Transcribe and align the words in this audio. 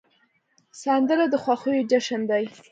سندره 0.83 1.25
د 1.29 1.35
خوښیو 1.43 1.87
جشن 1.91 2.21
دی 2.29 2.43